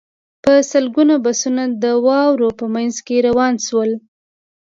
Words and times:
په 0.43 0.49
لسګونه 0.59 1.15
بسونه 1.25 1.63
د 1.83 1.85
واورو 2.07 2.49
په 2.59 2.65
منځ 2.73 2.95
کې 3.05 3.15
روان 3.27 3.53
شول 3.65 3.91